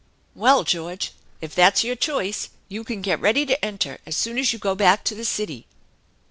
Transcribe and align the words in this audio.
"Well, 0.43 0.63
George, 0.63 1.11
if 1.41 1.53
that's 1.53 1.83
your 1.83 1.93
choice 1.95 2.49
you 2.69 2.83
can 2.83 3.03
get 3.03 3.21
ready 3.21 3.45
to 3.45 3.63
enter 3.63 3.99
as 4.03 4.17
soon 4.17 4.39
as 4.39 4.51
you 4.51 4.57
go 4.57 4.73
back 4.73 5.03
to 5.03 5.13
the 5.13 5.23
city." 5.25 5.67